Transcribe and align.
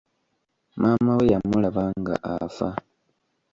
Maama 0.81 1.11
we 1.17 1.25
yamulaba 1.33 1.83
nga 1.99 2.15
afa. 2.35 2.69